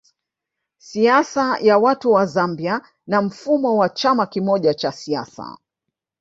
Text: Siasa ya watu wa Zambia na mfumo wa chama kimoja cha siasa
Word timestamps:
Siasa 0.77 1.57
ya 1.59 1.77
watu 1.77 2.11
wa 2.11 2.25
Zambia 2.25 2.81
na 3.07 3.21
mfumo 3.21 3.77
wa 3.77 3.89
chama 3.89 4.25
kimoja 4.27 4.73
cha 4.73 4.91
siasa 4.91 5.57